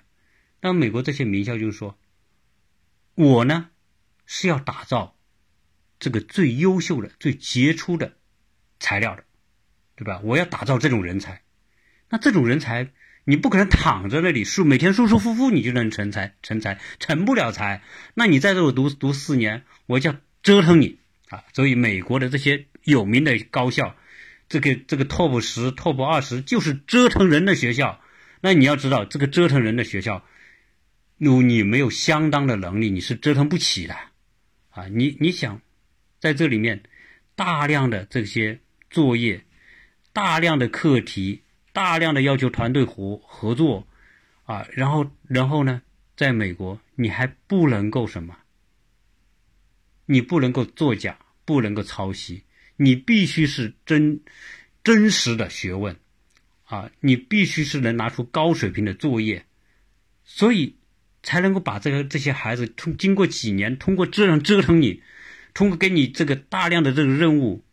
[0.60, 1.96] 那美国这些名校就是说，
[3.14, 3.70] 我呢
[4.26, 5.16] 是要打造
[6.00, 8.16] 这个最优秀的、最杰出的
[8.80, 9.24] 材料的，
[9.94, 10.20] 对吧？
[10.24, 11.42] 我要打造这种人才。
[12.08, 12.90] 那这种人才，
[13.24, 17.82] 你不可能躺在那里舒每天舒舒服服你就能成才成才成不了才。
[18.14, 21.44] 那你在这我读读四年，我就要折腾你啊！
[21.52, 23.96] 所以美国的这些有名的高校。
[24.46, 27.98] 这个这个 top 十 top 二十就是折腾人的学校，
[28.42, 30.22] 那你要知道，这个折腾人的学校，
[31.16, 33.96] 如你没有相当的能力，你是折腾不起的，
[34.68, 35.62] 啊，你你想，
[36.20, 36.82] 在这里面
[37.34, 38.60] 大量的这些
[38.90, 39.44] 作业，
[40.12, 41.40] 大量的课题，
[41.74, 43.86] 大量的要求团队合合作，
[44.44, 45.82] 啊，然后然后呢，
[46.16, 48.36] 在美国你还不能够什么，
[50.06, 52.44] 你不能够作假，不能够抄袭。
[52.76, 54.20] 你必须是真
[54.84, 55.96] 真实的学问
[56.64, 56.90] 啊！
[57.00, 59.44] 你必须是能拿出高水平的作业，
[60.24, 60.76] 所以
[61.24, 65.02] 才能够把这个这些孩子通经过几年，通过这样折腾你，
[65.54, 67.64] 通过给你这个大量的这个任务，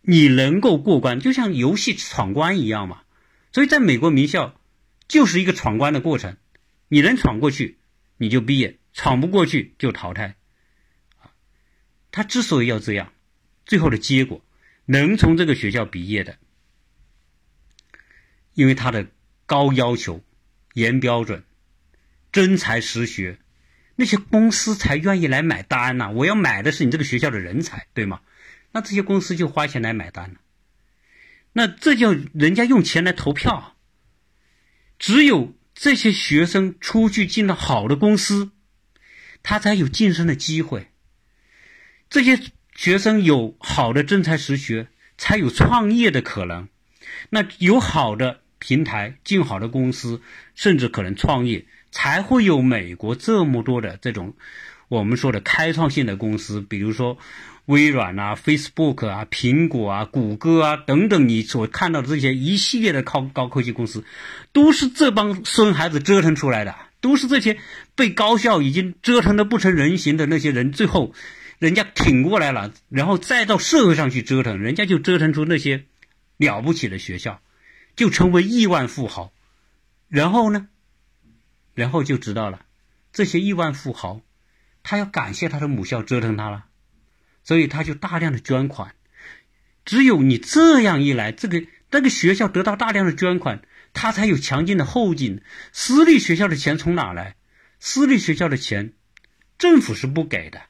[0.00, 3.02] 你能够过关，就像游戏闯关一样嘛。
[3.56, 4.60] 所以在美国名校
[5.08, 6.36] 就是一个闯关的过程，
[6.88, 7.78] 你能闯过去
[8.18, 10.36] 你就毕业，闯不过去就淘汰。
[12.10, 13.14] 他之所以要这样。
[13.64, 14.44] 最后的结果，
[14.84, 16.36] 能从这个学校毕业的，
[18.52, 19.06] 因为他的
[19.46, 20.22] 高要求、
[20.74, 21.42] 严标准、
[22.32, 23.38] 真才实学，
[23.94, 26.10] 那些公司才愿意来买单呐。
[26.10, 28.20] 我要买的是你这个学校的人才，对吗？
[28.72, 30.40] 那这些公司就花钱来买单了。
[31.56, 33.76] 那这叫人家用钱来投票。
[34.98, 38.50] 只有这些学生出去进了好的公司，
[39.42, 40.88] 他才有晋升的机会。
[42.10, 42.38] 这些。
[42.78, 46.68] 学生有好的真才实学，才有创业的可能。
[47.30, 50.20] 那有好的平台，进好的公司，
[50.54, 54.36] 甚至可能创业，才会有美国这么多的这种
[54.88, 57.18] 我们说的开创性的公司，比如说
[57.64, 61.28] 微软啊、Facebook 啊、苹果啊、谷歌啊等等。
[61.28, 64.04] 你所看到的这些一系列的高高科技公司，
[64.52, 67.58] 都是这帮孙孩子折腾出来的，都是这些
[67.94, 71.14] 被高校已经折腾的不成人形的那些人，最后。
[71.58, 75.86] 人家挺过来了，然后再到社会上去折腾，人家就折腾出那些
[76.36, 77.40] 了不起的学校，
[77.96, 79.32] 就成为亿万富豪。
[80.08, 80.68] 然后呢，
[81.72, 82.60] 然后就知道了，
[83.10, 84.20] 这些亿万富豪，
[84.88, 86.66] 他要感谢他的母校折腾他了，
[87.42, 88.94] 所以他就大量的捐款。
[89.84, 95.42] 只有你这样一来，这个那个学校得到大量的捐款，他才有强劲的后劲。
[95.72, 97.34] 私立学校的钱从哪来？
[97.80, 98.92] 私立学校的钱，
[99.58, 100.62] 政府是不给的。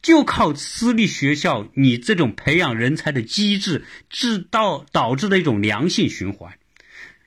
[0.00, 6.56] 就靠私立学校，你这种培养人才的机制，制导导致的一种良性循环，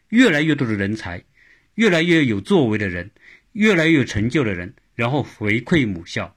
[0.08, 1.26] 越来越多的人才，
[1.76, 3.12] 越来越有作为的人，
[3.52, 6.36] 越来越有成就的人，然后回馈母校，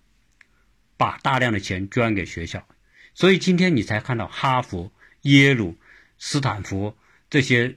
[0.96, 2.68] 把大量的钱捐给学校，
[3.12, 4.92] 所以今天你才看到哈佛、
[5.22, 5.76] 耶鲁、
[6.16, 6.96] 斯坦福
[7.28, 7.76] 这些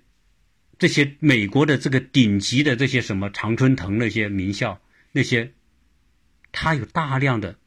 [0.77, 4.79] 这些美国的这个顶级的这些什么常春藤那些名校，
[5.11, 5.53] 那些
[6.51, 7.57] 他有大量的。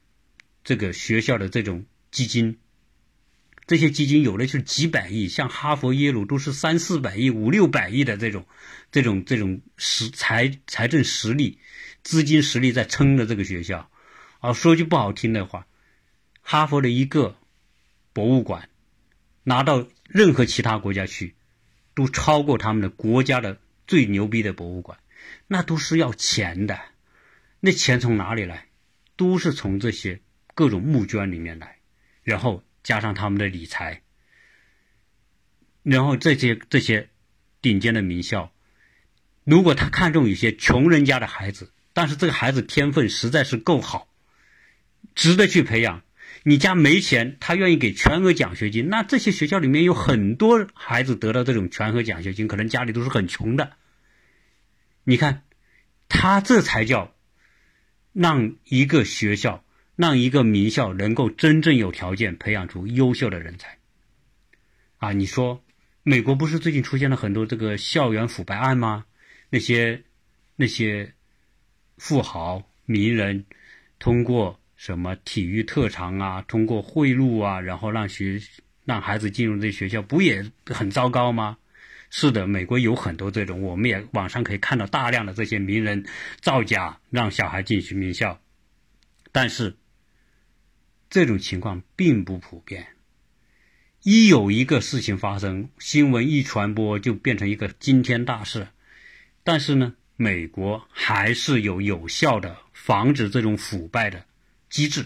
[0.63, 2.57] 这个学校的这种基金，
[3.67, 8.45] 这些基金有的就是几百亿，像哈佛、耶鲁都是三四百亿、五六百亿的这种、
[8.91, 11.59] 这种、这种实财财政实力、
[12.01, 13.91] 资金实力在撑着这个学校。
[14.39, 15.67] 啊，说句不好听的话，
[16.41, 17.35] 哈佛的一个
[18.13, 18.69] 博物馆
[19.43, 21.35] 拿到任何其他国家去，
[21.93, 24.97] 都超过他们的国家的最牛逼的博物馆，
[25.47, 26.79] 那都是要钱的。
[27.59, 28.67] 那钱从哪里来？
[29.15, 30.21] 都是从这些。
[30.55, 31.77] 各种募捐里面来，
[32.23, 34.01] 然后加上他们的理财，
[35.83, 37.09] 然后这些这些
[37.61, 38.53] 顶尖的名校，
[39.43, 44.07] 如果他看中一些穷人家的孩子，但是这个孩子天分实在是够好，
[45.15, 46.01] 值得去培养。
[46.43, 53.73] 你家没钱，他愿意给全额奖学金，那这些学校里面有很多孩子得到这种全额奖学金，可能家里都是很穷的。
[55.03, 55.43] 你看，
[56.07, 57.13] 他这才叫
[58.13, 59.65] 让一个学校。
[59.97, 63.79] 让一个名校能够真正有条件培养出优秀的人才，
[64.97, 65.63] 啊，你说
[66.03, 69.05] 美国不是最近出现了很多这个校园腐败案吗？
[69.49, 70.03] 那些
[70.55, 71.13] 那些
[71.97, 73.45] 富豪名人
[73.97, 78.39] 通过什么体育特长啊，通过贿赂啊，然后让学
[78.85, 81.57] 让孩子进入这学校，不也很糟糕吗？
[82.11, 86.05] 是的，美国有很多这种，我们也网上可以看到大量的这些名人
[86.39, 88.39] 造假让小孩进去名校，
[89.31, 89.75] 但是。
[91.09, 92.87] 这种情况并不普遍，
[94.03, 98.67] 一有一个事情发生，新闻一传播就变成一个惊天大事。
[99.43, 104.25] 但是呢，美国还是有有效的防止这种腐败的
[104.69, 105.05] 机制。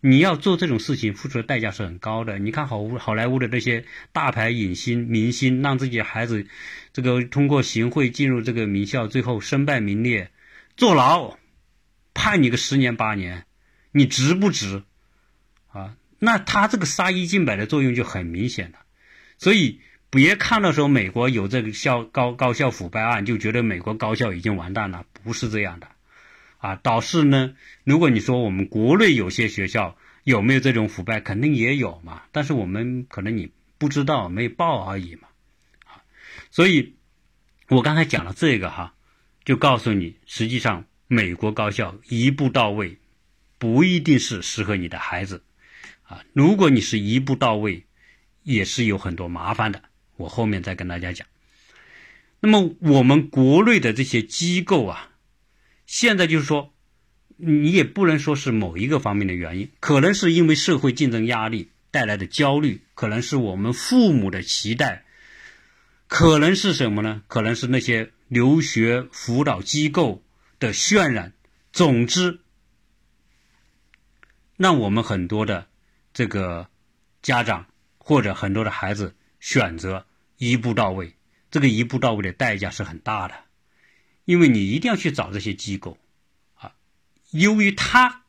[0.00, 2.38] 你要做这种事情，付出的代价是很高的。
[2.38, 6.46] 你看好好莱坞的这些大牌影星、明星，让自己孩子
[6.92, 10.30] 这个通过行贿进入这个名校，最后身败名裂，
[10.76, 11.36] 坐牢，
[12.14, 13.44] 判你个十年八年，
[13.90, 14.84] 你值不值？
[15.68, 18.78] 啊，那他这个杀一儆百的作用就很明显了。
[19.38, 25.88] 所以别看到说美国有这个校高高校腐败案，就觉得美国高校已经完蛋了，不是这样的。
[26.58, 27.54] 啊，导致呢？
[27.84, 32.22] 如果你说我们国内有些学校有没有这种腐败，肯定也有嘛。
[32.32, 35.28] 但是我们可能你不知道，没报而已嘛。
[35.84, 36.02] 啊，
[36.50, 36.96] 所以，
[37.68, 38.94] 我刚才讲了这个哈，
[39.44, 42.98] 就告诉你，实际上美国高校一步到位，
[43.58, 45.44] 不一定是适合你的孩子。
[46.08, 47.84] 啊，如果你是一步到位，
[48.42, 49.82] 也是有很多麻烦的。
[50.16, 51.28] 我后面再跟大家讲。
[52.40, 55.10] 那么我们国内的这些机构啊。
[55.86, 56.74] 现在就是说，
[57.38, 65.06] 你也不能说是某一个方面的原因，可能是因为社会竞争压力带来的焦虑，可能是我们父母的期待，
[66.06, 67.22] 可能是什么呢？
[67.26, 70.22] 可能是那些留学辅导机构
[70.58, 71.32] 的渲染。
[71.72, 72.40] 总之，
[74.58, 75.67] 让我们很多的
[76.18, 76.66] 这个
[77.22, 77.64] 家长
[77.96, 80.04] 或者很多的孩子选择
[80.36, 81.14] 一步到位，
[81.48, 83.34] 这个一步到位的代价是很大的。
[84.24, 85.96] 因为你一定要去找这些机构，
[86.54, 86.72] 啊，
[87.30, 88.24] 由于他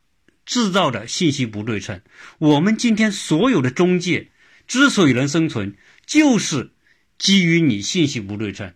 [0.46, 2.00] 制造的信息不对称，
[2.38, 4.30] 我们今天所有的中介
[4.68, 5.76] 之所以能生存，
[6.06, 6.70] 就是
[7.18, 8.72] 基于你信息不对称。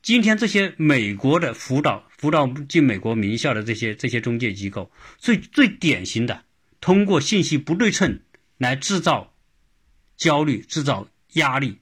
[0.00, 6.42] 今天这些美国的辅导辅导进美国名校的这些这些中介机构，最最典型的
[6.80, 8.20] 通过信息不对称
[8.58, 9.34] 来制造
[10.16, 11.78] 焦虑、制造压力，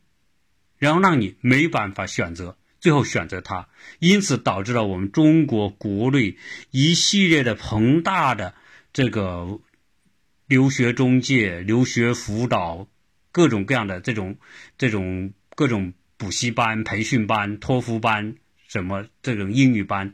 [0.78, 2.56] 然后让你没办法选择。
[2.80, 3.68] 最后选择它，
[4.00, 6.36] 因此导致了我们中国国内
[6.72, 8.54] 一系列的庞大的
[8.92, 9.60] 这个
[10.48, 12.88] 留学中介、留学辅导、
[13.30, 14.36] 各种各样的这种
[14.76, 18.34] 这种各种补习班、培训班、托福班、
[18.66, 20.12] 什么这种英语班，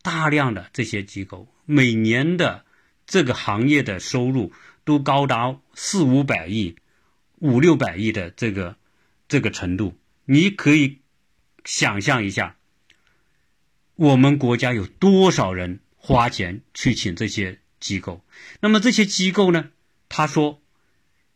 [0.00, 2.64] 大量的这些机构，每年的
[3.06, 4.52] 这个行业的收入
[4.88, 6.76] 都高达四五百亿、
[7.36, 8.76] 五六百亿的这个
[9.28, 10.98] 这个程度，你可以。
[11.64, 12.56] 想象一下，
[13.94, 18.24] 我们国家有多少人花钱去请这些机构？
[18.60, 19.68] 那么这些机构呢？
[20.08, 20.62] 他说：“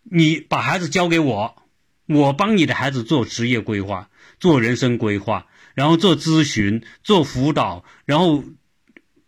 [0.04, 1.62] 你把孩子交给我，
[2.06, 4.08] 我帮你的孩子做职业规划、
[4.40, 8.42] 做人生规划，然后做咨询、做辅导，然后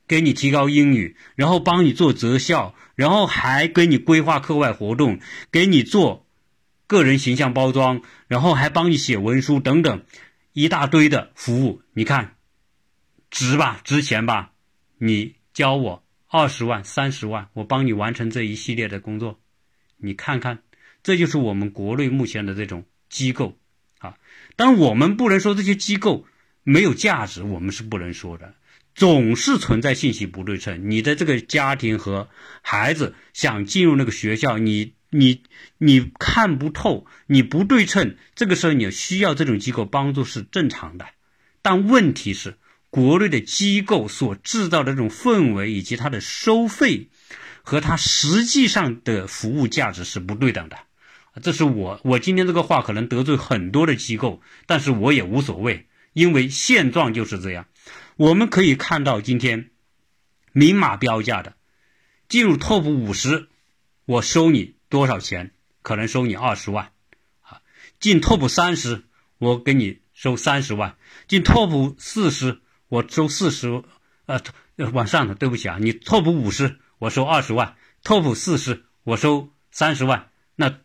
[0.07, 6.27] 给你提高英语，然后帮你做择校，然后还给你规划课外活动，给你做
[6.87, 10.05] 个人形象包装，然后还帮你写文书等等。”
[10.55, 12.37] 一大堆的服务，你看，
[13.29, 13.81] 值吧？
[13.83, 14.53] 值钱吧？
[14.99, 19.41] 你教我二十万、三十万，我帮你完成这一系列的工作，
[19.97, 20.61] 你看看，
[21.03, 23.59] 这就是我们国内目前的这种机构
[23.99, 24.15] 啊。
[24.55, 26.25] 当然，我们不能说这些机构
[26.63, 28.55] 没有价值，我们是不能说的。
[28.95, 32.28] 总是存在信息不对称，你的这个家庭和
[32.62, 34.95] 孩子想进入那个学校，你。
[35.16, 35.45] 你
[35.78, 41.07] 你看不透，你不对称，这个时候你需要这种机构帮助是正常的，
[41.62, 42.57] 但问题是
[42.90, 47.11] 国内的机构所制造的这种氛围以及它的收费
[47.62, 50.78] 和它实际上的服务价值是不对等的，
[51.40, 57.66] 这是我我今天这个话可能得罪很多的机构，但是我也无所谓，因为现状就是这样。
[58.17, 59.71] 我们可以看到今天
[60.53, 61.57] 明码标价的
[62.29, 63.49] 进入 TOP 五十，
[64.05, 64.75] 我收你。
[64.91, 65.51] 多少钱？
[65.83, 66.93] 可能收你二十万，
[67.41, 67.62] 啊，
[67.99, 69.03] 进 top 三十，
[69.39, 70.97] 我给你收三十万；
[71.27, 73.83] 进 top 四十，我收四十，
[74.27, 74.41] 呃，
[74.93, 80.31] 往上的，对不起啊，你 top 五十，我收二十万；top 四十，我收三十万。
[80.55, 80.79] 那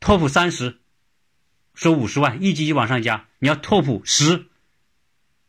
[0.00, 0.78] top 三十
[1.74, 3.26] 收五十万，一级级往上加。
[3.40, 4.46] 你要 top 十，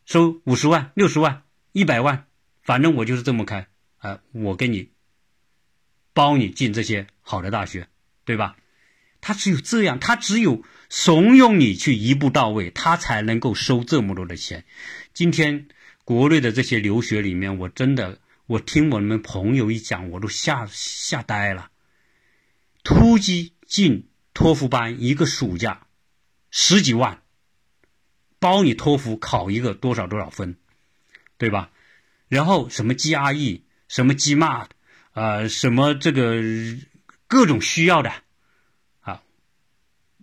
[0.04, 1.42] 收五十万、六十万、
[1.72, 2.26] 一百万，
[2.62, 4.90] 反正我就是这么开，啊，我给你。
[6.12, 7.88] 包你进这些好的大学，
[8.24, 8.56] 对吧？
[9.20, 14.64] 他只有这样，他只有怂恿你去一步到位，他才能够收这么多的钱。
[15.12, 15.66] 今天
[16.04, 21.70] 国内的这些留学里面，我真的，我听我们朋友一讲，我都吓吓呆了。
[22.84, 25.88] 突击进托福班，一个暑假
[26.52, 27.23] 十几万，
[28.44, 30.56] 包你托福考一个多少多少分，
[31.38, 31.70] 对吧？
[32.28, 34.66] 然后什么 GRE，什么 GMAT。
[35.14, 36.42] 啊，什么这个
[37.28, 38.12] 各种需要的，
[39.00, 39.22] 啊，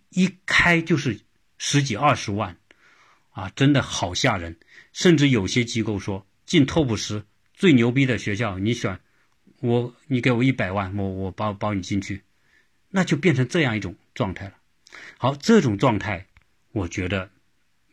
[0.09, 1.22] 一开就是
[1.57, 2.57] 十几二十万，
[3.30, 4.59] 啊，真的好吓人。
[4.91, 8.99] 甚至有些机构说进 top 十最牛逼的学校，你选
[9.61, 12.24] 我，你给我一百万，我我包包你进去，
[12.89, 14.55] 那就变成这样一种状态了。
[15.17, 16.28] 好，这种状态，
[16.74, 17.30] 我觉得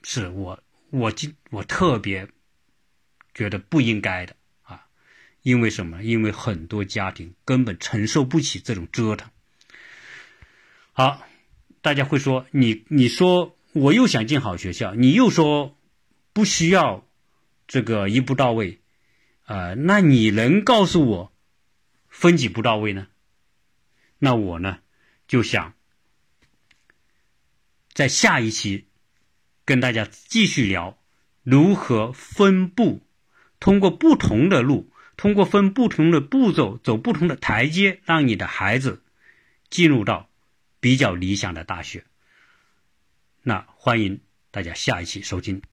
[0.03, 2.29] 是我我今我特别
[3.35, 4.87] 觉得不应该的啊，
[5.43, 6.03] 因为什么？
[6.03, 9.31] 因为很多家庭根本承受不起这种折腾。
[10.93, 11.27] 好，
[11.83, 15.77] 大家会说你你说我又想进好学校，你又说
[16.33, 17.07] 不需要
[17.67, 18.81] 这个一步到位
[19.45, 19.75] 啊？
[19.75, 21.33] 那你能告诉我
[22.09, 23.09] 分几步到位呢？
[24.19, 24.79] 那我呢
[25.27, 25.75] 就想。
[27.95, 28.88] 在下一期，
[29.69, 30.97] 跟大家继续聊
[31.43, 33.03] 如何分步，
[33.61, 39.03] 通过不同的路，通过分不同的步骤，走不同的台阶，让你的孩子
[39.69, 40.31] 进入到
[40.81, 42.07] 比较理想的大学。
[43.43, 45.61] 那欢迎大家下一期收听。